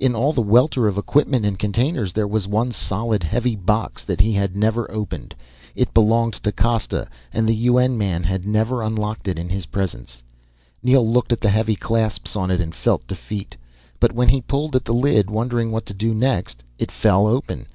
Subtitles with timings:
[0.00, 4.20] In all the welter of equipment and containers, there was one solid, heavy box that
[4.20, 5.32] he had never opened.
[5.76, 10.24] It belonged to Costa, and the UN man had never unlocked it in his presence.
[10.82, 13.56] Neel looked at the heavy clasps on it and felt defeat.
[14.00, 17.68] But when he pulled at the lid, wondering what to do next, it fell open.